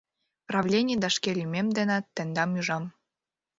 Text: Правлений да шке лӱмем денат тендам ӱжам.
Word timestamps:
Правлений 0.49 0.99
да 1.03 1.07
шке 1.15 1.31
лӱмем 1.39 1.67
денат 1.77 2.05
тендам 2.15 2.51
ӱжам. 2.59 2.83